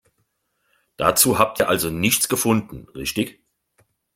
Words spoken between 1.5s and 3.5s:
ihr also nichts gefunden, richtig?